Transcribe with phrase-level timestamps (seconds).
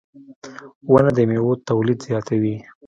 [0.91, 2.55] •ونه د میوو تولید زیاتوي.